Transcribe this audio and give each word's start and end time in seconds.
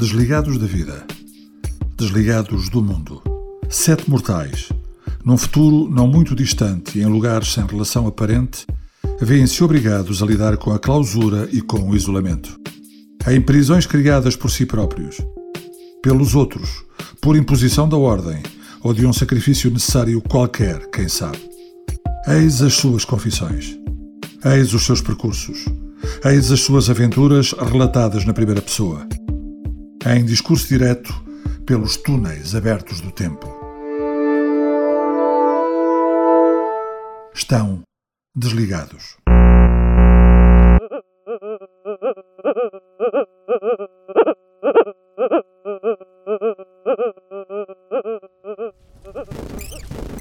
Desligados 0.00 0.56
da 0.56 0.64
vida. 0.64 1.04
Desligados 1.94 2.70
do 2.70 2.80
mundo. 2.80 3.22
Sete 3.68 4.08
mortais. 4.08 4.70
Num 5.22 5.36
futuro 5.36 5.90
não 5.90 6.06
muito 6.08 6.34
distante 6.34 6.98
e 6.98 7.02
em 7.02 7.04
lugares 7.04 7.52
sem 7.52 7.66
relação 7.66 8.06
aparente, 8.06 8.66
veem-se 9.20 9.62
obrigados 9.62 10.22
a 10.22 10.26
lidar 10.26 10.56
com 10.56 10.72
a 10.72 10.78
clausura 10.78 11.46
e 11.52 11.60
com 11.60 11.86
o 11.86 11.94
isolamento. 11.94 12.58
Em 13.28 13.42
prisões 13.42 13.84
criadas 13.84 14.34
por 14.34 14.50
si 14.50 14.64
próprios, 14.64 15.18
pelos 16.02 16.34
outros, 16.34 16.82
por 17.20 17.36
imposição 17.36 17.86
da 17.86 17.98
ordem 17.98 18.42
ou 18.82 18.94
de 18.94 19.04
um 19.04 19.12
sacrifício 19.12 19.70
necessário 19.70 20.22
qualquer, 20.22 20.88
quem 20.90 21.08
sabe. 21.08 21.46
Eis 22.26 22.62
as 22.62 22.72
suas 22.72 23.04
confissões. 23.04 23.78
Eis 24.46 24.72
os 24.72 24.82
seus 24.82 25.02
percursos. 25.02 25.66
Eis 26.24 26.50
as 26.50 26.60
suas 26.60 26.88
aventuras 26.88 27.52
relatadas 27.52 28.24
na 28.24 28.32
primeira 28.32 28.62
pessoa. 28.62 29.06
Em 30.06 30.24
discurso 30.24 30.66
direto 30.66 31.12
pelos 31.66 31.98
túneis 31.98 32.54
abertos 32.54 33.02
do 33.02 33.12
tempo. 33.12 33.46
Estão 37.34 37.82
desligados. 38.34 39.18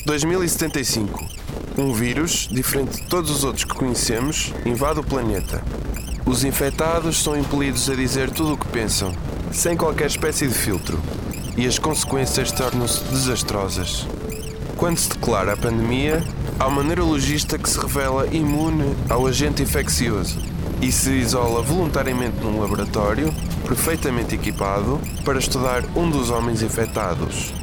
(2075) 0.05 1.25
Um 1.77 1.93
vírus, 1.93 2.49
diferente 2.51 3.01
de 3.01 3.07
todos 3.07 3.31
os 3.31 3.43
outros 3.45 3.63
que 3.63 3.73
conhecemos, 3.73 4.53
invade 4.65 4.99
o 4.99 5.03
planeta. 5.03 5.63
Os 6.25 6.43
infectados 6.43 7.23
são 7.23 7.39
impelidos 7.39 7.89
a 7.89 7.95
dizer 7.95 8.29
tudo 8.29 8.53
o 8.53 8.57
que 8.57 8.67
pensam, 8.67 9.13
sem 9.51 9.75
qualquer 9.75 10.07
espécie 10.07 10.47
de 10.47 10.53
filtro, 10.53 10.99
e 11.57 11.65
as 11.65 11.77
consequências 11.77 12.51
tornam-se 12.51 13.03
desastrosas. 13.05 14.07
Quando 14.77 14.97
se 14.97 15.09
declara 15.09 15.53
a 15.53 15.57
pandemia, 15.57 16.23
há 16.59 16.67
uma 16.67 16.83
neurologista 16.83 17.57
que 17.57 17.69
se 17.69 17.79
revela 17.79 18.27
imune 18.27 18.95
ao 19.09 19.27
agente 19.27 19.61
infeccioso 19.61 20.39
e 20.81 20.91
se 20.91 21.11
isola 21.11 21.61
voluntariamente 21.61 22.37
num 22.41 22.61
laboratório, 22.61 23.33
perfeitamente 23.67 24.35
equipado, 24.35 24.99
para 25.25 25.37
estudar 25.37 25.83
um 25.95 26.09
dos 26.09 26.29
homens 26.29 26.61
infectados. 26.61 27.53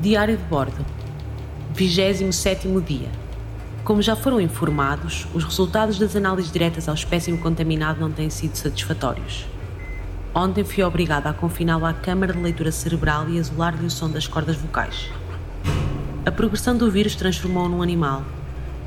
Diário 0.00 0.34
de 0.34 0.44
bordo. 0.44 0.82
27 1.74 2.66
dia. 2.80 3.10
Como 3.84 4.00
já 4.00 4.16
foram 4.16 4.40
informados, 4.40 5.26
os 5.34 5.44
resultados 5.44 5.98
das 5.98 6.16
análises 6.16 6.50
diretas 6.50 6.88
ao 6.88 6.94
espécime 6.94 7.36
contaminado 7.36 8.00
não 8.00 8.10
têm 8.10 8.30
sido 8.30 8.56
satisfatórios. 8.56 9.44
Ontem 10.34 10.64
fui 10.64 10.82
obrigada 10.82 11.28
a 11.28 11.34
confiná-lo 11.34 11.84
à 11.84 11.92
câmara 11.92 12.32
de 12.32 12.38
leitura 12.38 12.72
cerebral 12.72 13.28
e 13.28 13.36
isolar-lhe 13.36 13.84
o 13.84 13.90
som 13.90 14.08
das 14.08 14.26
cordas 14.26 14.56
vocais. 14.56 15.10
A 16.24 16.32
progressão 16.32 16.74
do 16.74 16.90
vírus 16.90 17.14
transformou-o 17.14 17.68
num 17.68 17.82
animal. 17.82 18.24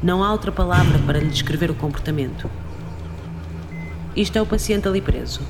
Não 0.02 0.24
há 0.24 0.32
outra 0.32 0.52
palavra 0.52 0.98
para 1.06 1.20
lhe 1.20 1.30
descrever 1.30 1.70
o 1.70 1.76
comportamento. 1.76 2.50
Isto 4.16 4.40
é 4.40 4.42
o 4.42 4.48
paciente 4.48 4.88
ali 4.88 5.00
preso. 5.00 5.42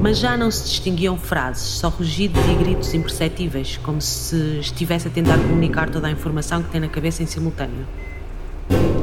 Mas 0.00 0.18
já 0.18 0.36
não 0.36 0.50
se 0.50 0.64
distinguiam 0.64 1.16
frases, 1.16 1.62
só 1.62 1.88
rugidos 1.88 2.40
e 2.46 2.54
gritos 2.54 2.94
imperceptíveis, 2.94 3.78
como 3.78 4.00
se 4.00 4.58
estivesse 4.60 5.08
a 5.08 5.10
tentar 5.10 5.38
comunicar 5.38 5.90
toda 5.90 6.06
a 6.06 6.10
informação 6.10 6.62
que 6.62 6.70
tem 6.70 6.80
na 6.80 6.88
cabeça 6.88 7.22
em 7.22 7.26
simultâneo. 7.26 7.86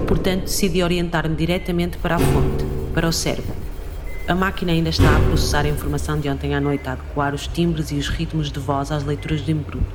Portanto, 0.08 0.44
decidi 0.44 0.84
orientar-me 0.84 1.36
diretamente 1.36 1.98
para 1.98 2.16
a 2.16 2.20
fonte, 2.20 2.66
para 2.94 3.08
o 3.08 3.12
cérebro. 3.12 3.54
A 4.28 4.36
máquina 4.36 4.72
ainda 4.72 4.90
está 4.90 5.18
a 5.18 5.20
processar 5.20 5.66
a 5.66 5.70
informação 5.70 6.20
de 6.20 6.30
ontem 6.30 6.56
à 6.56 6.62
noite, 6.62 6.88
a 6.88 6.94
adequar 6.94 7.34
os 7.34 7.48
timbres 7.48 7.92
e 7.92 7.96
os 7.96 8.08
ritmos 8.08 8.52
de 8.52 8.60
voz 8.60 8.92
às 8.92 9.04
leituras 9.04 9.42
do 9.42 9.52
embrulho. 9.52 9.86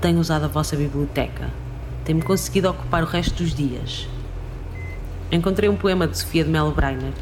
Tenho 0.00 0.18
usado 0.18 0.44
a 0.44 0.48
vossa 0.48 0.76
biblioteca. 0.76 1.48
Tem-me 2.04 2.20
conseguido 2.20 2.68
ocupar 2.68 3.02
o 3.02 3.06
resto 3.06 3.42
dos 3.42 3.54
dias, 3.54 4.08
encontrei 5.30 5.68
um 5.68 5.76
poema 5.76 6.06
de 6.06 6.18
Sofia 6.18 6.44
de 6.44 6.50
Mello 6.50 6.72
Breiner. 6.72 7.12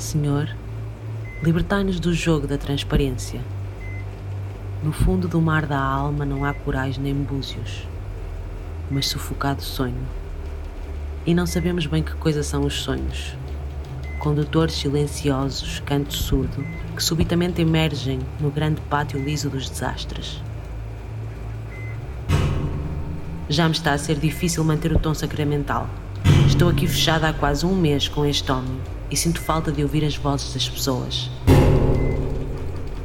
Senhor, 0.00 0.48
libertai-nos 1.42 2.00
do 2.00 2.14
jogo 2.14 2.46
da 2.46 2.56
transparência. 2.56 3.38
No 4.82 4.92
fundo 4.92 5.28
do 5.28 5.42
mar 5.42 5.66
da 5.66 5.78
alma 5.78 6.24
não 6.24 6.42
há 6.42 6.54
corais 6.54 6.96
nem 6.96 7.14
búzios, 7.14 7.86
mas 8.90 9.06
sufocado 9.06 9.62
sonho. 9.62 10.02
E 11.26 11.34
não 11.34 11.46
sabemos 11.46 11.84
bem 11.86 12.02
que 12.02 12.14
coisa 12.14 12.42
são 12.42 12.64
os 12.64 12.80
sonhos. 12.80 13.36
Condutores 14.18 14.74
silenciosos, 14.74 15.80
canto 15.80 16.14
surdo, 16.14 16.64
que 16.96 17.04
subitamente 17.04 17.60
emergem 17.60 18.20
no 18.40 18.50
grande 18.50 18.80
pátio 18.88 19.22
liso 19.22 19.50
dos 19.50 19.68
desastres. 19.68 20.42
Já 23.50 23.66
me 23.66 23.74
está 23.74 23.92
a 23.92 23.98
ser 23.98 24.16
difícil 24.16 24.64
manter 24.64 24.92
o 24.92 24.98
tom 24.98 25.12
sacramental 25.12 25.88
Estou 26.46 26.68
aqui 26.68 26.86
fechada 26.86 27.28
há 27.28 27.32
quase 27.32 27.66
um 27.66 27.74
mês 27.74 28.08
com 28.08 28.24
este 28.24 28.50
homem 28.50 28.80
e 29.10 29.16
sinto 29.16 29.40
falta 29.40 29.72
de 29.72 29.82
ouvir 29.82 30.04
as 30.04 30.16
vozes 30.16 30.52
das 30.54 30.68
pessoas. 30.68 31.30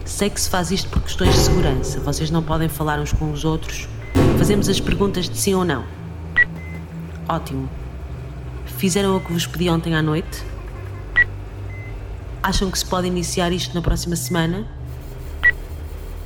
Sei 0.05 0.29
que 0.29 0.39
se 0.39 0.49
faz 0.49 0.71
isto 0.71 0.87
por 0.89 1.01
questões 1.01 1.33
de 1.33 1.39
segurança, 1.39 1.99
vocês 1.99 2.29
não 2.29 2.43
podem 2.43 2.69
falar 2.69 2.99
uns 2.99 3.11
com 3.11 3.31
os 3.31 3.43
outros. 3.43 3.87
Fazemos 4.37 4.69
as 4.69 4.79
perguntas 4.79 5.27
de 5.27 5.37
sim 5.37 5.55
ou 5.55 5.65
não. 5.65 5.83
Ótimo. 7.27 7.69
Fizeram 8.77 9.17
o 9.17 9.19
que 9.19 9.33
vos 9.33 9.47
pedi 9.47 9.69
ontem 9.69 9.95
à 9.95 10.01
noite? 10.01 10.43
Acham 12.43 12.69
que 12.69 12.77
se 12.77 12.85
pode 12.85 13.07
iniciar 13.07 13.51
isto 13.51 13.73
na 13.73 13.81
próxima 13.81 14.15
semana? 14.15 14.67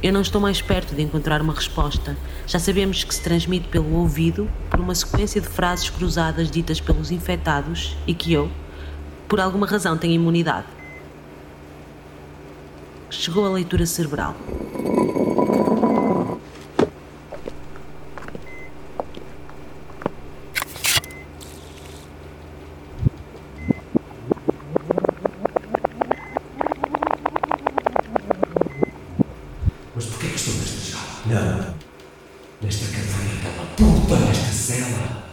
Eu 0.03 0.11
não 0.11 0.21
estou 0.21 0.41
mais 0.41 0.61
perto 0.61 0.93
de 0.93 1.01
encontrar 1.01 1.41
uma 1.41 1.53
resposta. 1.53 2.17
Já 2.47 2.59
sabemos 2.59 3.03
que 3.03 3.13
se 3.13 3.21
transmite 3.21 3.67
pelo 3.69 3.95
ouvido 3.95 4.49
por 4.69 4.79
uma 4.79 4.95
sequência 4.95 5.39
de 5.39 5.47
frases 5.47 5.89
cruzadas 5.89 6.51
ditas 6.51 6.81
pelos 6.81 7.11
infectados 7.11 7.95
e 8.05 8.13
que 8.13 8.33
eu, 8.33 8.49
por 9.29 9.39
alguma 9.39 9.67
razão, 9.67 9.95
tenho 9.97 10.15
imunidade. 10.15 10.67
Chegou 13.11 13.45
a 13.45 13.49
leitura 13.49 13.85
cerebral. 13.85 14.35
Não. 31.25 31.75
Nesta 32.59 32.85
cadeia, 32.87 33.37
aquela 33.37 33.65
puta 33.77 34.15
nesta 34.15 34.51
cela. 34.51 35.23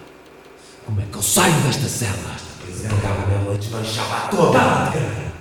Como 0.85 1.01
é 1.01 1.05
que 1.11 1.17
eu 1.17 1.23
saio 1.23 1.55
desta 1.63 1.89
cela? 1.89 2.35
Esta 2.35 2.63
prisão 2.63 2.91
pegava 3.01 3.27
nela 3.27 3.55
e 3.55 3.59
desmanchava 3.59 4.29
toda. 4.29 4.59
Cara. 4.59 5.33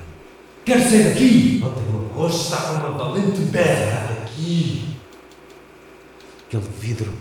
Quero 0.65 0.81
sair 0.81 1.03
daqui. 1.03 1.63
Ontem 1.63 1.83
o 1.93 2.11
rosto 2.15 2.41
está 2.41 2.57
com 2.57 2.87
uma 2.87 2.97
valente 2.97 3.39
berra 3.41 4.15
daqui. 4.19 4.97
Aquele 6.47 6.63
vidro 6.79 7.13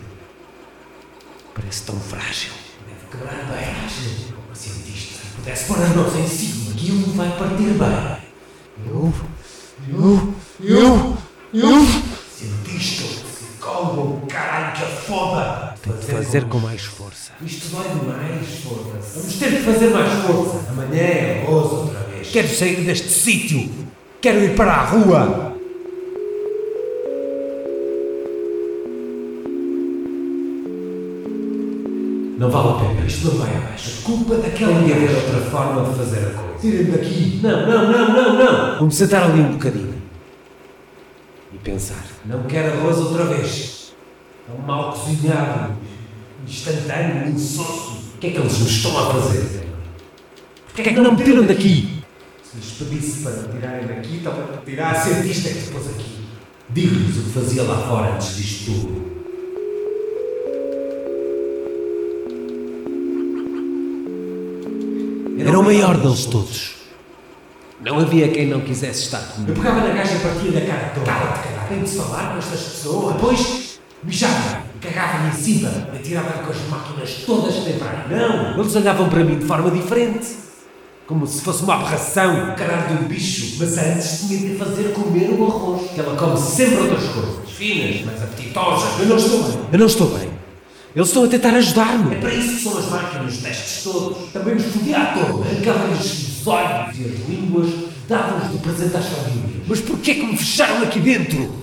parece 1.53 1.83
tão 1.83 1.99
frágil. 1.99 2.51
Deve 2.87 3.11
quebrar 3.11 3.45
bem. 3.45 3.75
Como 4.33 4.55
cientista, 4.55 5.19
se 5.19 5.35
pudesse 5.35 5.65
pôr 5.65 5.77
as 5.77 5.95
mãos 5.95 6.15
em 6.15 6.27
cima, 6.27 6.71
aquilo 6.71 7.13
vai 7.13 7.37
partir 7.37 7.73
bem. 7.73 8.25
Eu, 8.87 9.13
eu, 9.89 10.33
eu, 10.59 11.17
eu, 11.53 11.85
cientista 12.35 13.03
psicólogo, 13.65 14.25
caralho, 14.27 14.73
que 14.73 15.05
foda! 15.05 15.75
Tem 15.83 15.93
de 15.93 16.05
fazer 16.05 16.45
com 16.45 16.59
mais 16.59 16.81
força. 16.83 17.31
Isto 17.41 17.67
dói 17.69 17.89
demais, 17.89 18.47
foda-se. 18.63 19.19
Vamos 19.19 19.35
ter 19.35 19.49
de 19.51 19.63
fazer 19.63 19.89
mais 19.91 20.25
força. 20.25 20.65
Amanhã 20.69 21.01
é 21.01 21.45
vez. 21.45 21.84
Quero 22.31 22.47
sair 22.47 22.83
deste 22.83 23.09
sítio. 23.09 23.69
Quero 24.21 24.43
ir 24.43 24.55
para 24.55 24.73
a 24.73 24.85
rua. 24.85 25.55
Não 32.37 32.49
vale 32.49 32.69
a 32.69 32.73
pena, 32.73 33.07
isto 33.07 33.27
não 33.27 33.37
vai 33.37 33.55
abaixo. 33.55 34.01
Culpa 34.03 34.35
daquela 34.35 34.73
Tem 34.73 34.85
de 34.85 34.93
haver 34.93 35.15
outra 35.15 35.41
forma 35.49 35.89
de 35.89 35.95
fazer 35.95 36.17
a 36.17 36.29
coisa. 36.31 36.59
Tirem-me 36.59 36.91
daqui. 36.91 37.39
Não, 37.41 37.65
não, 37.65 37.91
não, 37.91 38.13
não, 38.13 38.35
não. 38.35 38.79
Vamos 38.79 38.95
sentar 38.95 39.23
ali 39.23 39.39
um 39.39 39.53
bocadinho. 39.53 39.95
E 41.53 41.57
pensar. 41.59 42.03
Não 42.25 42.43
quero 42.43 42.73
arroz 42.73 42.97
outra 42.97 43.23
vez. 43.25 43.93
É 44.49 44.61
um 44.61 44.65
mal 44.65 44.91
cozinhado, 44.91 45.73
instantâneo, 46.47 47.29
insosso. 47.29 47.99
O 48.15 48.17
que 48.19 48.27
é 48.27 48.29
que 48.31 48.37
eles 48.37 48.59
me 48.59 48.67
estão 48.67 48.97
a 48.97 49.13
fazer? 49.13 49.65
Porquê 50.73 50.89
é 50.89 50.93
que 50.93 50.99
não 50.99 51.13
me 51.13 51.23
tiram 51.23 51.45
daqui? 51.45 51.94
Se 52.55 52.83
lhes 52.83 52.89
pedisse 52.89 53.23
para 53.23 53.33
me 53.33 53.47
tirarem 53.49 53.87
daqui, 53.87 54.17
então 54.17 54.33
para 54.33 54.57
tirar 54.57 54.91
a 54.91 54.95
cientista 54.95 55.49
que 55.49 55.59
depois 55.59 55.87
aqui. 55.89 56.25
Digo-lhes 56.69 57.17
o 57.17 57.23
que 57.23 57.29
fazia 57.31 57.63
lá 57.63 57.87
fora 57.87 58.13
antes 58.15 58.37
disto 58.37 58.65
tudo. 58.65 59.15
Era 65.37 65.59
o 65.59 65.63
maior 65.63 65.97
deles 65.97 66.25
todos. 66.25 66.75
Não 67.81 67.99
havia 67.99 68.29
quem 68.29 68.47
não 68.47 68.61
quisesse 68.61 69.03
estar 69.03 69.19
comigo. 69.19 69.51
Eu 69.51 69.55
pegava 69.55 69.81
na 69.81 69.93
gaja 69.93 70.15
e 70.15 70.19
partia 70.19 70.51
da 70.51 70.61
cara 70.61 70.91
toda. 70.95 71.05
Cala-te, 71.05 71.47
cara. 71.47 71.67
Tenho 71.67 71.83
de 71.83 71.91
falar 71.91 72.31
com 72.31 72.39
estas 72.39 72.61
pessoas. 72.61 73.13
Depois, 73.15 73.79
mijava 74.03 74.65
cagava-me 74.81 75.29
em 75.29 75.33
cima. 75.33 75.69
Me 75.91 75.99
atirava 75.99 76.43
com 76.43 76.51
as 76.51 76.61
máquinas 76.69 77.13
todas 77.25 77.55
que 77.55 77.65
tem 77.65 77.77
para 77.77 77.89
aí. 77.89 78.15
Não! 78.15 78.59
Eles 78.59 78.75
olhavam 78.75 79.09
para 79.09 79.23
mim 79.23 79.39
de 79.39 79.45
forma 79.45 79.69
diferente. 79.71 80.45
Como 81.07 81.27
se 81.27 81.41
fosse 81.41 81.63
uma 81.63 81.75
aberração. 81.75 82.51
O 82.51 82.55
caralho 82.55 82.97
de 82.97 83.03
um 83.03 83.07
bicho. 83.07 83.57
Mas 83.59 83.77
antes 83.77 84.21
tinha 84.21 84.39
de 84.39 84.55
fazer 84.55 84.91
comer 84.93 85.29
o 85.29 85.45
arroz. 85.45 85.91
Que 85.91 85.99
ela 85.99 86.15
come 86.15 86.37
sempre 86.37 86.77
outras 86.77 87.03
coisas. 87.09 87.49
Finas, 87.49 88.01
mas 88.05 88.23
apetitosas. 88.23 88.99
Eu 88.99 89.05
não 89.05 89.17
estou 89.17 89.43
bem. 89.43 89.59
Eu 89.71 89.79
não 89.79 89.85
estou 89.85 90.07
bem. 90.07 90.35
Eles 90.95 91.09
estão 91.09 91.25
a 91.25 91.27
tentar 91.27 91.49
ajudar-me. 91.49 92.15
É 92.15 92.19
para 92.19 92.33
isso 92.33 92.55
que 92.55 92.63
são 92.63 92.77
as 92.77 92.89
máquinas, 92.89 93.33
os 93.33 93.41
testes 93.41 93.83
todos. 93.83 94.31
Também 94.31 94.55
os 94.55 94.63
fodia 94.63 94.97
a 94.97 95.05
todos. 95.13 95.45
Arrancavam-lhes 95.45 96.39
os 96.39 96.47
olhos 96.47 96.97
e 96.97 97.03
as 97.03 97.29
línguas, 97.29 97.69
davam-lhes 98.07 98.51
de 98.51 98.57
presente 98.59 98.95
às 98.95 99.05
famílias. 99.05 99.67
Mas 99.67 99.81
porquê 99.81 100.15
que 100.15 100.25
me 100.25 100.37
fecharam 100.37 100.81
aqui 100.83 100.99
dentro? 101.01 101.53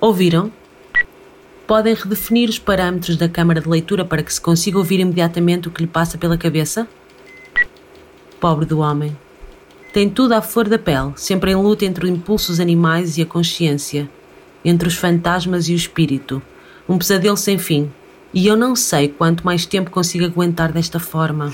Ouviram? 0.00 0.50
Podem 1.68 1.92
redefinir 1.92 2.48
os 2.48 2.58
parâmetros 2.58 3.18
da 3.18 3.28
câmara 3.28 3.60
de 3.60 3.68
leitura 3.68 4.02
para 4.02 4.22
que 4.22 4.32
se 4.32 4.40
consiga 4.40 4.78
ouvir 4.78 5.00
imediatamente 5.00 5.68
o 5.68 5.70
que 5.70 5.82
lhe 5.82 5.86
passa 5.86 6.16
pela 6.16 6.38
cabeça? 6.38 6.88
Pobre 8.40 8.64
do 8.64 8.78
homem. 8.78 9.14
Tem 9.92 10.08
tudo 10.08 10.32
à 10.32 10.40
flor 10.40 10.66
da 10.66 10.78
pele, 10.78 11.12
sempre 11.16 11.50
em 11.50 11.56
luta 11.56 11.84
entre 11.84 12.06
os 12.06 12.10
impulsos 12.10 12.58
animais 12.58 13.18
e 13.18 13.22
a 13.22 13.26
consciência, 13.26 14.08
entre 14.64 14.88
os 14.88 14.94
fantasmas 14.94 15.68
e 15.68 15.74
o 15.74 15.76
espírito. 15.76 16.40
Um 16.88 16.96
pesadelo 16.96 17.36
sem 17.36 17.58
fim. 17.58 17.92
E 18.32 18.46
eu 18.46 18.56
não 18.56 18.74
sei 18.74 19.06
quanto 19.06 19.44
mais 19.44 19.66
tempo 19.66 19.90
consigo 19.90 20.24
aguentar 20.24 20.72
desta 20.72 20.98
forma. 20.98 21.52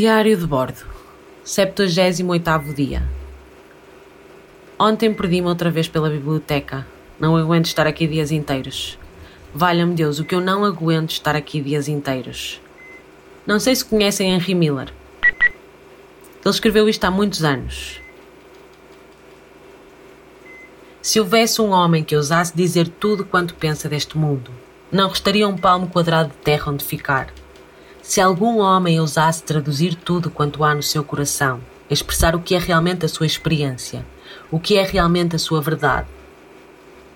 Diário 0.00 0.34
de 0.34 0.46
bordo, 0.46 0.86
78 1.44 2.72
dia. 2.74 3.02
Ontem 4.78 5.12
perdi-me 5.12 5.46
outra 5.46 5.70
vez 5.70 5.88
pela 5.88 6.08
biblioteca. 6.08 6.86
Não 7.18 7.36
aguento 7.36 7.66
estar 7.66 7.86
aqui 7.86 8.06
dias 8.06 8.30
inteiros. 8.32 8.98
Valha-me 9.54 9.94
Deus, 9.94 10.18
o 10.18 10.24
que 10.24 10.34
eu 10.34 10.40
não 10.40 10.64
aguento 10.64 11.10
estar 11.10 11.36
aqui 11.36 11.60
dias 11.60 11.86
inteiros. 11.86 12.58
Não 13.46 13.60
sei 13.60 13.76
se 13.76 13.84
conhecem 13.84 14.32
Henry 14.32 14.54
Miller. 14.54 14.90
Ele 15.22 16.46
escreveu 16.46 16.88
isto 16.88 17.04
há 17.04 17.10
muitos 17.10 17.44
anos. 17.44 18.00
Se 21.02 21.20
houvesse 21.20 21.60
um 21.60 21.72
homem 21.72 22.02
que 22.02 22.16
ousasse 22.16 22.56
dizer 22.56 22.88
tudo 22.88 23.22
quanto 23.22 23.52
pensa 23.52 23.86
deste 23.86 24.16
mundo, 24.16 24.50
não 24.90 25.10
restaria 25.10 25.46
um 25.46 25.58
palmo 25.58 25.88
quadrado 25.88 26.30
de 26.30 26.36
terra 26.36 26.72
onde 26.72 26.86
ficar 26.86 27.30
se 28.10 28.20
algum 28.20 28.58
homem 28.58 28.98
ousasse 28.98 29.40
traduzir 29.40 29.94
tudo 29.94 30.32
quanto 30.32 30.64
há 30.64 30.74
no 30.74 30.82
seu 30.82 31.04
coração, 31.04 31.60
expressar 31.88 32.34
o 32.34 32.40
que 32.40 32.56
é 32.56 32.58
realmente 32.58 33.06
a 33.06 33.08
sua 33.08 33.24
experiência, 33.24 34.04
o 34.50 34.58
que 34.58 34.76
é 34.76 34.82
realmente 34.82 35.36
a 35.36 35.38
sua 35.38 35.60
verdade, 35.60 36.08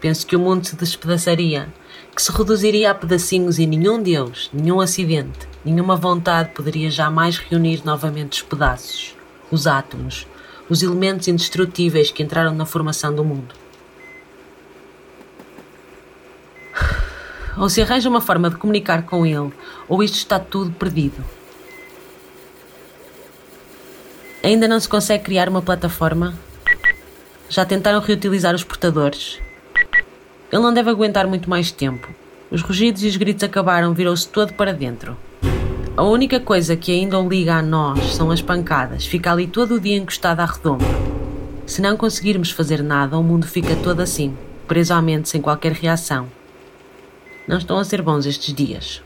penso 0.01 0.25
que 0.25 0.37
o 0.37 0.39
mundo 0.39 0.65
se 0.65 0.77
despedaçaria, 0.77 1.67
que 2.15 2.23
se 2.23 2.31
reduziria 2.31 2.93
a 2.93 2.95
pedacinhos 2.95 3.59
e 3.59 3.67
nenhum 3.67 4.01
Deus, 4.01 4.49
nenhum 4.53 4.81
acidente, 4.81 5.49
nenhuma 5.65 5.97
vontade 5.97 6.51
poderia 6.51 6.89
jamais 6.93 7.39
reunir 7.39 7.83
novamente 7.85 8.35
os 8.35 8.43
pedaços, 8.43 9.17
os 9.51 9.67
átomos, 9.67 10.29
os 10.71 10.81
elementos 10.81 11.27
indestrutíveis 11.27 12.13
que 12.13 12.23
entraram 12.23 12.55
na 12.55 12.67
formação 12.67 13.13
do 13.13 13.25
mundo. 13.25 13.64
Ou 17.57 17.69
se 17.69 17.83
arranja 17.83 18.09
uma 18.09 18.21
forma 18.21 18.51
de 18.51 18.57
comunicar 18.57 19.03
com 19.03 19.25
ele, 19.25 19.53
ou 19.89 20.03
isto 20.03 20.17
está 20.17 20.39
tudo 20.39 20.73
perdido. 20.73 21.25
Ainda 24.43 24.69
não 24.69 24.79
se 24.79 24.89
consegue 24.89 25.25
criar 25.25 25.49
uma 25.49 25.63
plataforma? 25.63 26.35
Já 27.49 27.65
tentaram 27.65 28.01
reutilizar 28.01 28.55
os 28.55 28.65
portadores? 28.65 29.39
Ele 30.53 30.63
não 30.63 30.75
deve 30.75 30.91
aguentar 30.91 31.27
muito 31.27 31.49
mais 31.49 31.71
tempo. 31.71 32.09
Os 32.51 32.61
rugidos 32.61 33.03
e 33.03 33.09
os 33.09 33.17
gritos 33.17 33.43
acabaram, 33.43 33.95
virou-se 33.95 34.29
todo 34.29 34.53
para 34.53 34.73
dentro. 34.73 35.17
A 35.97 36.03
única 36.03 36.41
coisa 36.41 36.77
que 36.77 36.93
ainda 36.93 37.19
o 37.19 37.29
liga 37.29 37.55
a 37.55 37.63
nós 37.63 38.15
são 38.15 38.31
as 38.31 38.43
pancadas. 38.43 39.07
Fica 39.07 39.33
ali 39.33 39.47
todo 39.47 39.77
o 39.77 39.81
dia 39.81 39.97
encostado 39.97 40.41
à 40.41 40.45
redonda. 40.45 40.85
Se 41.67 41.81
não 41.81 41.97
conseguirmos 41.97 42.51
fazer 42.51 42.83
nada, 42.83 43.17
o 43.17 43.23
mundo 43.23 43.47
fica 43.47 43.75
todo 43.77 44.01
assim, 44.01 44.37
preso 44.69 44.93
à 44.93 45.01
mente 45.01 45.29
sem 45.29 45.41
qualquer 45.41 45.73
reação. 45.73 46.29
Não 47.47 47.59
estão 47.59 47.79
a 47.79 47.85
ser 47.85 48.01
bons 48.01 48.25
estes 48.25 48.55
dias. 48.55 49.03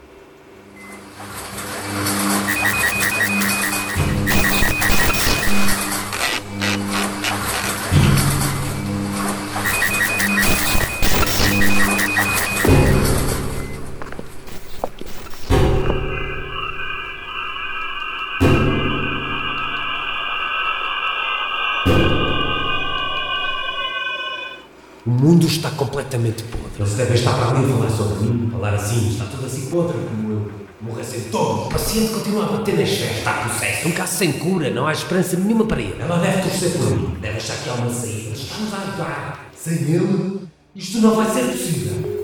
Completamente 26.08 26.42
podre. 26.44 26.68
Eles 26.78 26.94
devem 26.94 27.14
estar 27.14 27.34
para 27.34 27.58
ali 27.58 27.64
a 27.64 27.68
falar 27.68 27.90
sobre 27.90 28.26
mim, 28.26 28.50
falar 28.50 28.74
assim, 28.74 29.08
está 29.10 29.24
tudo 29.26 29.46
assim 29.46 29.66
podre 29.66 29.98
como 30.08 30.32
eu. 30.32 30.50
Morressem 30.80 31.22
todos. 31.32 31.66
O 31.66 31.68
paciente 31.68 32.12
continua 32.12 32.44
a 32.44 32.48
bater 32.52 32.78
nas 32.78 32.88
festas, 32.88 33.18
está 33.18 33.32
processo. 33.32 33.88
Um 33.88 33.92
caso 33.92 34.16
sem 34.16 34.32
cura, 34.32 34.70
não 34.70 34.86
há 34.86 34.92
esperança 34.92 35.36
nenhuma 35.36 35.66
para 35.66 35.80
ele. 35.80 36.00
Ela 36.00 36.18
deve 36.18 36.42
torcer 36.42 36.70
por 36.70 36.90
mim, 36.90 37.16
deve 37.20 37.36
achar 37.36 37.56
que 37.56 37.68
há 37.68 37.74
uma 37.74 37.92
saída. 37.92 38.30
Estamos 38.30 38.74
a 38.74 38.76
ajudar. 38.76 39.50
Sem 39.56 39.74
ele, 39.74 40.40
isto 40.76 40.98
não 40.98 41.16
vai 41.16 41.26
ser 41.26 41.44
possível. 41.46 42.18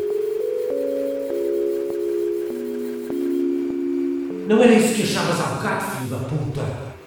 Não 4.48 4.62
era 4.62 4.74
isso 4.74 4.94
que 4.94 5.02
achavas 5.02 5.40
há 5.40 5.44
bocado, 5.54 5.96
filho 5.96 6.10
da 6.10 6.18
puta? 6.18 6.62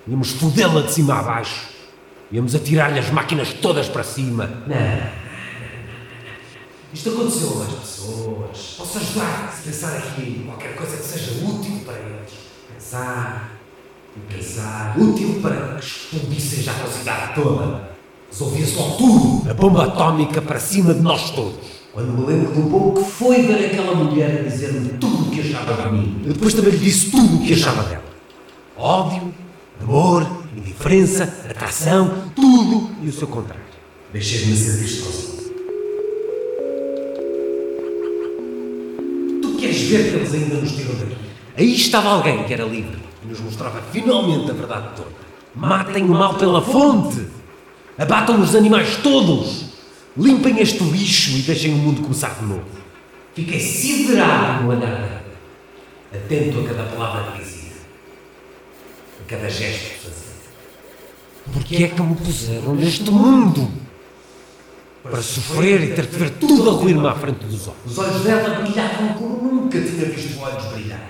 Íamos 0.07 0.31
fodê-la 0.31 0.81
de 0.81 0.91
cima 0.91 1.19
a 1.19 1.23
baixo. 1.23 1.69
Íamos 2.29 2.53
atirar-lhe 2.55 2.99
as 2.99 3.09
máquinas 3.09 3.53
todas 3.53 3.87
para 3.87 4.03
cima. 4.03 4.49
Não. 4.67 5.26
Isto 6.97 7.09
aconteceu 7.09 7.55
mais 7.57 7.73
pessoas. 7.73 8.75
Posso 8.75 8.97
ajudar 8.97 9.53
se 9.55 9.69
pensar 9.69 9.97
aqui 9.97 10.43
qualquer 10.47 10.75
coisa 10.75 10.97
que 10.97 11.03
seja 11.03 11.45
útil 11.45 11.81
para 11.85 11.93
eles. 11.93 12.33
Pensar 12.73 13.51
e 14.15 14.33
pensar. 14.33 14.95
Útil 14.97 15.39
para 15.39 15.75
que 15.75 15.85
explodissem 15.85 16.63
já 16.63 16.71
a 16.71 16.87
cidade 16.87 17.35
toda. 17.35 17.91
Resolvia-se 18.31 18.75
logo 18.75 18.97
tudo. 18.97 19.51
A 19.51 19.53
bomba 19.53 19.85
atómica 19.85 20.41
para 20.41 20.59
cima 20.59 20.91
de 20.91 21.01
nós 21.01 21.29
todos. 21.29 21.67
Quando 21.93 22.13
me 22.13 22.25
lembro 22.25 22.51
do 22.51 22.67
pouco 22.67 23.03
que 23.03 23.11
foi 23.11 23.43
ver 23.43 23.67
aquela 23.67 23.93
mulher 23.93 24.43
dizer-me 24.43 24.97
tudo 24.97 25.27
o 25.27 25.29
que 25.29 25.41
achava 25.41 25.83
de 25.83 25.95
mim. 25.95 26.21
Eu 26.25 26.33
depois 26.33 26.55
também 26.55 26.71
lhe 26.71 26.79
disse 26.79 27.11
tudo 27.11 27.35
o 27.35 27.45
que 27.45 27.53
achava 27.53 27.83
dela. 27.83 28.05
Ódio, 28.75 29.31
amor, 29.79 30.27
indiferença, 30.55 31.25
atração, 31.47 32.31
tudo 32.35 32.89
e 33.03 33.07
o 33.07 33.13
seu 33.13 33.27
contrário. 33.27 33.61
Deixei-me 34.11 34.57
ser 34.57 34.83
isto 34.83 35.03
sozinho. 35.03 35.36
Ver 39.87 40.09
que 40.09 40.15
eles 40.15 40.33
ainda 40.33 40.55
nos 40.55 40.71
tiram 40.71 40.95
daqui? 40.95 41.15
Aí 41.57 41.73
estava 41.73 42.09
alguém 42.09 42.43
que 42.43 42.53
era 42.53 42.63
livre 42.63 42.97
e 43.23 43.27
nos 43.27 43.39
mostrava 43.39 43.81
finalmente 43.91 44.51
a 44.51 44.53
verdade 44.53 44.89
toda. 44.95 45.09
Matem 45.55 46.03
o 46.03 46.09
mal 46.09 46.35
pela 46.35 46.61
fonte! 46.61 47.25
Abatam 47.97 48.39
os 48.41 48.55
animais 48.55 48.97
todos! 48.97 49.65
Limpem 50.15 50.59
este 50.59 50.83
lixo 50.83 51.31
e 51.31 51.41
deixem 51.41 51.73
o 51.73 51.77
mundo 51.77 52.01
começar 52.01 52.35
de 52.39 52.45
novo. 52.45 52.65
Fiquei 53.33 53.59
siderado 53.59 54.63
no 54.63 54.71
andar 54.71 55.23
atento 56.13 56.59
a 56.59 56.63
cada 56.63 56.83
palavra 56.83 57.31
que 57.31 57.43
dizia, 57.43 57.71
a 59.21 59.29
cada 59.29 59.49
gesto 59.49 59.91
que 59.91 59.99
fazia. 59.99 60.27
Porque 61.53 61.83
é 61.83 61.87
que 61.87 62.01
me 62.01 62.15
puseram 62.15 62.75
neste 62.75 63.09
mundo? 63.11 63.86
Para 65.09 65.21
sofrer 65.21 65.81
e 65.83 65.93
ter 65.93 66.05
de 66.05 66.17
ver 66.17 66.29
tudo 66.31 66.69
a 66.69 66.73
ruir-me 66.73 67.07
à 67.07 67.15
frente 67.15 67.45
dos 67.45 67.67
olhos. 67.67 67.79
Os 67.85 67.97
olhos 67.97 68.21
dela 68.23 68.61
brilhavam 68.61 69.13
como 69.13 69.51
nunca 69.51 69.79
tinha 69.81 70.05
visto 70.05 70.39
olhos 70.39 70.65
brilhar. 70.65 71.09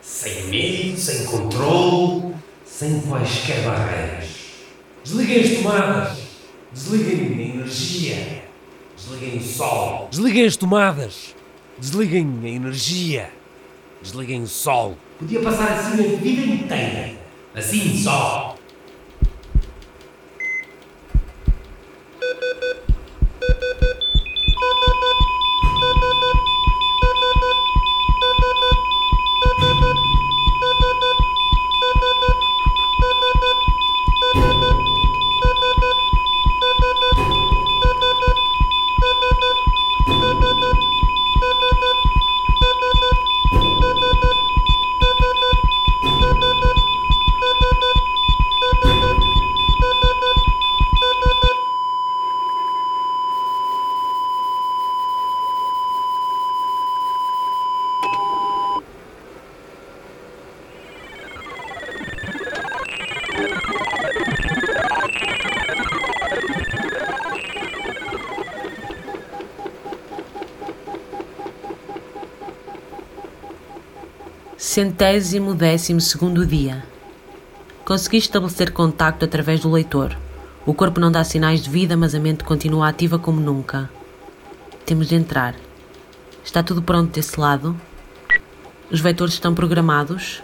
Sem 0.00 0.44
medo, 0.46 0.98
sem 0.98 1.24
controle, 1.26 2.34
sem 2.64 3.00
quaisquer 3.00 3.62
barreiras. 3.64 4.28
Desliguem 5.04 5.40
as 5.40 5.50
tomadas, 5.62 6.18
desliguem 6.72 7.38
a 7.38 7.54
energia, 7.54 8.42
desliguem 8.96 9.38
o 9.38 9.42
sol, 9.42 10.08
desliguem 10.10 10.44
as 10.46 10.56
tomadas, 10.56 11.34
desliguem 11.78 12.40
a 12.44 12.48
energia. 12.48 13.30
Desliguem 14.02 14.42
o 14.42 14.46
sol. 14.46 14.96
Podia 15.18 15.40
passar 15.40 15.72
assim 15.72 16.14
a 16.14 16.18
vida 16.18 16.42
inteira. 16.42 17.14
Assim 17.54 17.96
só. 17.96 18.55
Centésimo 74.76 75.54
décimo 75.54 76.02
segundo 76.02 76.44
dia. 76.44 76.84
Consegui 77.82 78.18
estabelecer 78.18 78.72
contacto 78.72 79.24
através 79.24 79.60
do 79.60 79.70
leitor. 79.72 80.14
O 80.66 80.74
corpo 80.74 81.00
não 81.00 81.10
dá 81.10 81.24
sinais 81.24 81.62
de 81.62 81.70
vida, 81.70 81.96
mas 81.96 82.14
a 82.14 82.20
mente 82.20 82.44
continua 82.44 82.86
ativa 82.86 83.18
como 83.18 83.40
nunca. 83.40 83.88
Temos 84.84 85.08
de 85.08 85.14
entrar. 85.14 85.54
Está 86.44 86.62
tudo 86.62 86.82
pronto 86.82 87.10
desse 87.10 87.40
lado? 87.40 87.74
Os 88.90 89.00
vetores 89.00 89.32
estão 89.32 89.54
programados? 89.54 90.42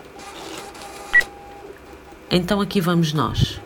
Então 2.31 2.59
aqui 2.59 2.81
vamos 2.81 3.12
nós. 3.12 3.61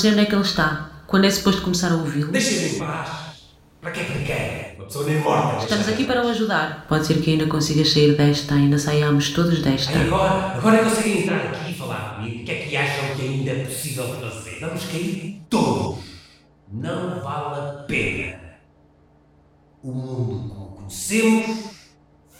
Não 0.00 0.02
sei 0.02 0.12
onde 0.12 0.20
é 0.20 0.24
que 0.24 0.34
ele 0.34 0.40
está. 0.40 1.02
Quando 1.06 1.26
é 1.26 1.30
suposto 1.30 1.60
começar 1.60 1.92
a 1.92 1.96
ouvi-lo? 1.96 2.32
Deixem-me 2.32 2.76
em 2.76 2.78
paz. 2.78 3.10
Para 3.82 3.90
que 3.90 4.00
é 4.00 4.04
que 4.04 4.18
me 4.18 4.24
querem? 4.24 4.76
Uma 4.76 4.86
pessoa 4.86 5.04
nem 5.04 5.20
morta. 5.20 5.62
Estamos 5.62 5.88
aqui 5.90 6.04
para 6.06 6.24
o 6.24 6.28
ajudar. 6.30 6.86
Pode 6.88 7.06
ser 7.06 7.20
que 7.20 7.32
ainda 7.32 7.46
consigas 7.46 7.92
sair 7.92 8.16
desta, 8.16 8.54
ainda 8.54 8.78
saiamos 8.78 9.28
todos 9.28 9.60
desta. 9.60 9.92
Ai, 9.92 10.06
agora, 10.06 10.56
agora 10.56 10.84
conseguem 10.84 11.20
entrar 11.20 11.36
aqui 11.36 11.72
e 11.72 11.74
falar 11.74 12.16
comigo. 12.16 12.40
O 12.40 12.44
que 12.46 12.50
é 12.50 12.54
que 12.54 12.76
acham 12.78 13.14
que 13.14 13.22
ainda 13.22 13.50
é 13.50 13.64
possível 13.66 14.04
fazer? 14.04 14.58
Vamos 14.60 14.84
cair 14.86 15.42
todos. 15.50 15.98
Não 16.72 17.20
vale 17.20 17.60
a 17.60 17.84
pena. 17.86 18.40
O 19.82 19.92
mundo 19.92 20.48
como 20.48 20.76
conhecemos 20.76 21.58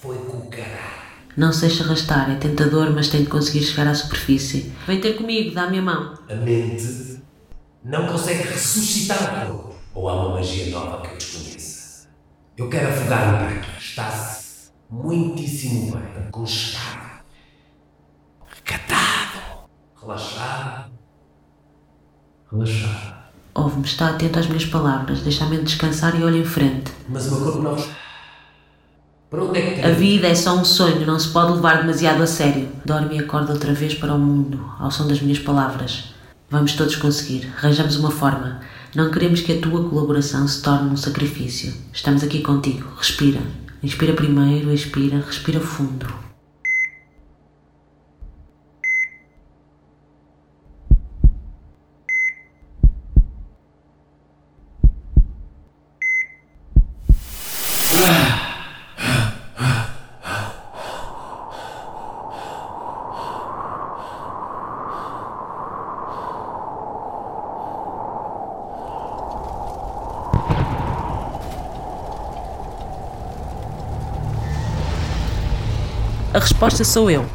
foi 0.00 0.16
com 0.16 0.38
o 0.38 0.46
caralho. 0.46 1.10
Não 1.36 1.52
se 1.52 1.60
deixe 1.60 1.82
arrastar, 1.82 2.30
é 2.30 2.36
tentador, 2.36 2.90
mas 2.90 3.08
tem 3.08 3.22
de 3.22 3.28
conseguir 3.28 3.62
chegar 3.64 3.86
à 3.86 3.94
superfície. 3.94 4.72
Vem 4.86 4.98
ter 4.98 5.12
comigo, 5.12 5.54
dá-me 5.54 5.78
a 5.78 5.82
mão. 5.82 6.14
A 6.26 6.34
mente 6.36 7.19
não 7.84 8.06
consegue 8.06 8.42
ressuscitar 8.48 9.50
o 9.50 9.58
corpo. 9.58 9.74
Ou 9.94 10.08
há 10.08 10.14
uma 10.14 10.34
magia 10.36 10.70
nova 10.70 11.02
que 11.02 11.12
eu 11.12 11.16
desconheça. 11.16 12.08
Eu 12.56 12.68
quero 12.68 12.88
afogar-me 12.88 13.38
para 13.38 13.48
aqui. 13.58 13.78
Está-se 13.78 14.70
muitíssimo 14.90 15.92
bem, 15.92 16.26
aconchegado, 16.26 17.22
recatado, 18.48 19.68
relaxado, 20.00 20.92
relaxado. 22.50 23.20
Ouve-me, 23.54 23.84
está 23.84 24.10
atento 24.10 24.38
às 24.38 24.46
minhas 24.46 24.64
palavras, 24.64 25.22
deixa 25.22 25.44
a 25.44 25.48
mente 25.48 25.64
descansar 25.64 26.18
e 26.18 26.22
olha 26.22 26.38
em 26.38 26.44
frente. 26.44 26.92
Mas 27.08 27.26
o 27.26 27.36
meu 27.36 27.44
corpo 27.44 27.62
não. 27.62 27.76
Para 29.28 29.44
onde 29.44 29.58
é 29.58 29.74
que 29.74 29.80
A 29.80 29.92
vida 29.92 30.26
é 30.26 30.34
só 30.34 30.56
um 30.56 30.64
sonho, 30.64 31.06
não 31.06 31.18
se 31.18 31.28
pode 31.28 31.52
levar 31.52 31.80
demasiado 31.80 32.22
a 32.22 32.26
sério. 32.26 32.68
Dorme 32.84 33.16
e 33.16 33.20
acorda 33.20 33.52
outra 33.52 33.72
vez 33.72 33.94
para 33.94 34.14
o 34.14 34.18
mundo, 34.18 34.72
ao 34.78 34.90
som 34.90 35.06
das 35.06 35.20
minhas 35.20 35.38
palavras. 35.38 36.12
Vamos 36.50 36.72
todos 36.72 36.96
conseguir, 36.96 37.48
arranjamos 37.56 37.94
uma 37.94 38.10
forma. 38.10 38.60
Não 38.92 39.08
queremos 39.12 39.40
que 39.40 39.52
a 39.52 39.60
tua 39.60 39.88
colaboração 39.88 40.48
se 40.48 40.60
torne 40.60 40.90
um 40.90 40.96
sacrifício. 40.96 41.72
Estamos 41.92 42.24
aqui 42.24 42.42
contigo. 42.42 42.88
Respira. 42.98 43.40
Inspira 43.80 44.14
primeiro, 44.14 44.72
expira, 44.72 45.18
respira 45.24 45.60
fundo. 45.60 46.29
A 76.32 76.38
resposta 76.38 76.84
sou 76.84 77.10
eu. 77.10 77.26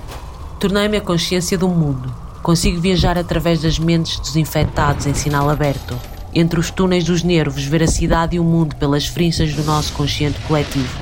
Tornei-me 0.58 0.96
a 0.96 1.02
consciência 1.02 1.58
do 1.58 1.68
mundo. 1.68 2.16
Consigo 2.42 2.80
viajar 2.80 3.18
através 3.18 3.62
das 3.62 3.78
mentes 3.78 4.18
dos 4.18 4.38
infectados 4.38 5.06
em 5.06 5.14
sinal 5.14 5.50
aberto. 5.50 6.00
Entre 6.34 6.58
os 6.58 6.72
túneis 6.72 7.04
dos 7.04 7.22
nervos, 7.22 7.66
ver 7.66 7.84
a 7.84 7.88
cidade 7.88 8.38
e 8.38 8.40
o 8.40 8.44
mundo 8.44 8.74
pelas 8.78 9.06
frinchas 9.06 9.54
do 9.54 9.66
nosso 9.66 9.92
consciente 9.92 10.40
coletivo. 10.48 10.98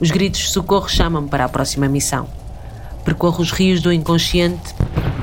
Os 0.00 0.10
gritos 0.10 0.40
de 0.40 0.48
socorro 0.48 0.88
chamam-me 0.88 1.28
para 1.28 1.44
a 1.44 1.48
próxima 1.48 1.86
missão. 1.86 2.26
Percorro 3.04 3.42
os 3.42 3.52
rios 3.52 3.80
do 3.80 3.92
inconsciente 3.92 4.74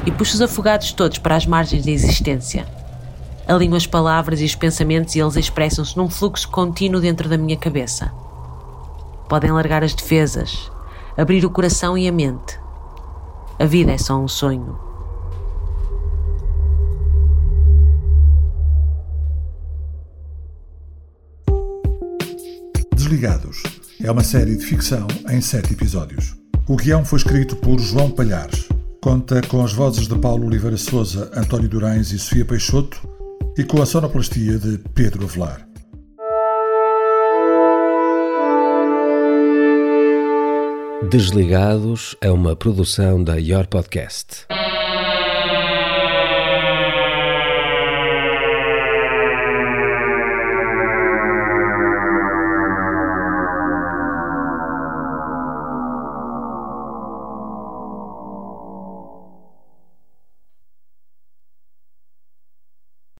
e 0.05 0.11
puxo 0.11 0.35
os 0.35 0.41
afogados 0.41 0.93
todos 0.93 1.17
para 1.17 1.35
as 1.35 1.45
margens 1.45 1.83
da 1.83 1.91
existência. 1.91 2.65
Alinho 3.45 3.75
as 3.75 3.85
palavras 3.85 4.39
e 4.39 4.45
os 4.45 4.55
pensamentos 4.55 5.13
e 5.13 5.19
eles 5.19 5.35
expressam-se 5.35 5.97
num 5.97 6.09
fluxo 6.09 6.47
contínuo 6.47 7.01
dentro 7.01 7.27
da 7.27 7.37
minha 7.37 7.57
cabeça. 7.57 8.13
Podem 9.27 9.51
largar 9.51 9.83
as 9.83 9.93
defesas, 9.93 10.71
abrir 11.17 11.45
o 11.45 11.49
coração 11.49 11.97
e 11.97 12.07
a 12.07 12.11
mente. 12.11 12.59
A 13.59 13.65
vida 13.65 13.91
é 13.91 13.97
só 13.97 14.17
um 14.17 14.27
sonho. 14.27 14.77
Desligados 22.95 23.63
é 24.01 24.11
uma 24.11 24.23
série 24.23 24.55
de 24.55 24.65
ficção 24.65 25.07
em 25.29 25.41
sete 25.41 25.73
episódios. 25.73 26.35
O 26.67 26.75
guião 26.75 27.03
foi 27.03 27.17
escrito 27.17 27.55
por 27.55 27.79
João 27.79 28.11
Palhares. 28.11 28.69
Conta 29.01 29.41
com 29.41 29.63
as 29.63 29.73
vozes 29.73 30.07
de 30.07 30.17
Paulo 30.17 30.45
Oliveira 30.45 30.77
Souza, 30.77 31.31
António 31.33 31.67
Durães 31.67 32.11
e 32.11 32.19
Sofia 32.19 32.45
Peixoto 32.45 33.01
e 33.57 33.63
com 33.63 33.81
a 33.81 33.85
sonoplastia 33.85 34.57
de 34.57 34.77
Pedro 34.93 35.25
Avelar. 35.25 35.68
Desligados 41.07 42.13
é 42.19 42.29
uma 42.29 42.57
produção 42.57 43.23
da 43.23 43.37
Your 43.37 43.65
Podcast. 43.65 44.45